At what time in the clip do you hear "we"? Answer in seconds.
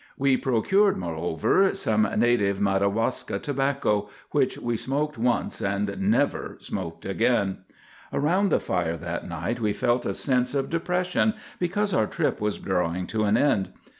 0.17-0.35, 4.57-4.75, 9.59-9.73